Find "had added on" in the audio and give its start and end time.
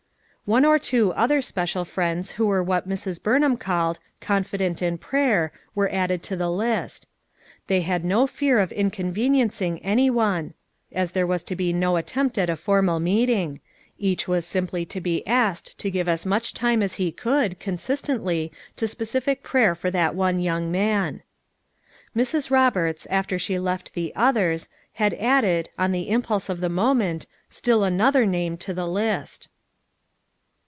24.93-25.93